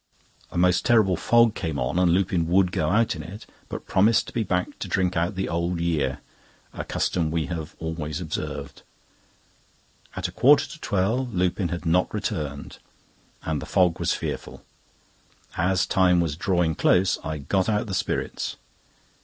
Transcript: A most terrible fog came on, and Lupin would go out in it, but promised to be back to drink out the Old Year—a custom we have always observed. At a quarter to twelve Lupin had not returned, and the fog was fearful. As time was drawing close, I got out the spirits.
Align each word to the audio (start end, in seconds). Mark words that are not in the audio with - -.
A 0.49 0.57
most 0.57 0.83
terrible 0.83 1.15
fog 1.15 1.53
came 1.53 1.77
on, 1.77 1.99
and 1.99 2.11
Lupin 2.11 2.47
would 2.47 2.71
go 2.71 2.89
out 2.89 3.15
in 3.15 3.21
it, 3.21 3.45
but 3.69 3.85
promised 3.85 4.25
to 4.25 4.33
be 4.33 4.41
back 4.41 4.79
to 4.79 4.87
drink 4.87 5.15
out 5.15 5.35
the 5.35 5.47
Old 5.47 5.79
Year—a 5.79 6.83
custom 6.85 7.29
we 7.29 7.45
have 7.45 7.75
always 7.77 8.19
observed. 8.19 8.81
At 10.15 10.27
a 10.27 10.31
quarter 10.31 10.65
to 10.65 10.79
twelve 10.81 11.35
Lupin 11.35 11.67
had 11.69 11.85
not 11.85 12.11
returned, 12.11 12.79
and 13.43 13.61
the 13.61 13.67
fog 13.67 13.99
was 13.99 14.15
fearful. 14.15 14.63
As 15.55 15.85
time 15.85 16.19
was 16.19 16.35
drawing 16.35 16.73
close, 16.73 17.19
I 17.23 17.37
got 17.37 17.69
out 17.69 17.85
the 17.85 17.93
spirits. 17.93 18.55